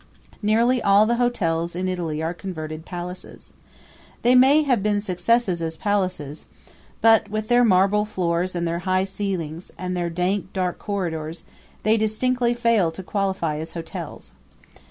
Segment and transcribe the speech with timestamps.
[0.41, 3.53] Nearly all the hotels in Italy are converted palaces.
[4.23, 6.47] They may have been successes as palaces,
[7.01, 11.43] but, with their marble floors and their high ceilings, and their dank, dark corridors,
[11.83, 14.31] they distinctly fail to qualify as hotels.